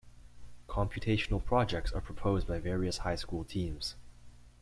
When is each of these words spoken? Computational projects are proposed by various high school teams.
Computational 0.67 1.45
projects 1.45 1.91
are 1.91 2.01
proposed 2.01 2.47
by 2.47 2.57
various 2.57 2.97
high 2.97 3.13
school 3.13 3.43
teams. 3.43 3.95